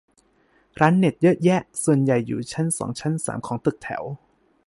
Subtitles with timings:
[0.79, 4.03] ร้านเน็ตเยอะแยะ ส่วนใหญ่อยู่ชั้นสองชั้นสามของตึกแถว